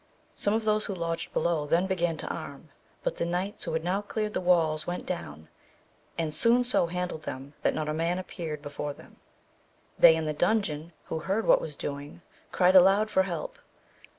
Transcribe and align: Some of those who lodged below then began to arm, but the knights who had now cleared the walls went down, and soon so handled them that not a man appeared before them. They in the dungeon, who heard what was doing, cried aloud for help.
Some 0.33 0.55
of 0.55 0.63
those 0.65 0.85
who 0.85 0.95
lodged 0.95 1.31
below 1.31 1.67
then 1.67 1.85
began 1.85 2.17
to 2.17 2.27
arm, 2.29 2.69
but 3.03 3.17
the 3.17 3.23
knights 3.27 3.65
who 3.65 3.73
had 3.73 3.83
now 3.83 4.01
cleared 4.01 4.33
the 4.33 4.41
walls 4.41 4.87
went 4.87 5.05
down, 5.05 5.47
and 6.17 6.33
soon 6.33 6.63
so 6.63 6.87
handled 6.87 7.21
them 7.21 7.53
that 7.61 7.75
not 7.75 7.87
a 7.87 7.93
man 7.93 8.17
appeared 8.17 8.63
before 8.63 8.93
them. 8.93 9.17
They 9.99 10.15
in 10.15 10.25
the 10.25 10.33
dungeon, 10.33 10.91
who 11.03 11.19
heard 11.19 11.45
what 11.45 11.61
was 11.61 11.75
doing, 11.75 12.23
cried 12.51 12.75
aloud 12.75 13.11
for 13.11 13.21
help. 13.21 13.59